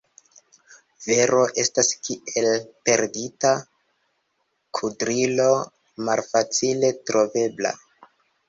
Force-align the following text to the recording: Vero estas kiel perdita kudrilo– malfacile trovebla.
Vero 1.07 1.41
estas 1.63 1.89
kiel 2.07 2.47
perdita 2.89 3.53
kudrilo– 4.79 5.49
malfacile 6.09 6.93
trovebla. 7.11 7.77